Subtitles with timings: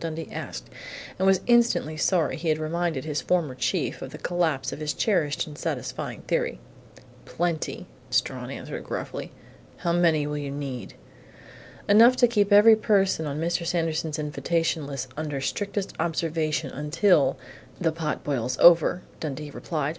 [0.00, 0.70] Dundee asked,
[1.18, 4.94] and was instantly sorry he had reminded his former chief of the collapse of his
[4.94, 6.60] cherished and satisfying theory.
[7.26, 9.32] "Plenty," Strawn answered gruffly.
[9.76, 10.94] "How many will you need?"
[11.90, 13.66] "Enough to keep every person on Mr.
[13.66, 17.36] Sanderson's invitation list under strictest observation until
[17.78, 19.98] the pot boils over," Dundee replied.